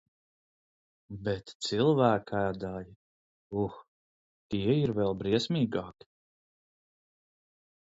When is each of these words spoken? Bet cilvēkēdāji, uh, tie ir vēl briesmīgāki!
Bet 1.27 1.53
cilvēkēdāji, 1.65 2.89
uh, 3.65 3.77
tie 4.55 4.65
ir 4.87 4.97
vēl 5.03 5.15
briesmīgāki! 5.23 6.11